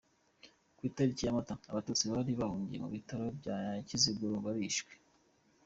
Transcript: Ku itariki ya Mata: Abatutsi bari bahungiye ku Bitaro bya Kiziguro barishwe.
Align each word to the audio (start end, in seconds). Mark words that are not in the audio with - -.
Ku 0.75 0.81
itariki 0.89 1.21
ya 1.23 1.35
Mata: 1.37 1.55
Abatutsi 1.71 2.03
bari 2.13 2.31
bahungiye 2.39 2.79
ku 2.83 2.89
Bitaro 2.95 3.25
bya 3.39 3.57
Kiziguro 3.87 4.35
barishwe. 4.45 4.93